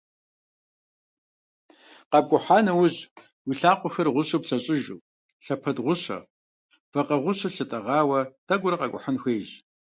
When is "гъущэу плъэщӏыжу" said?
4.13-5.03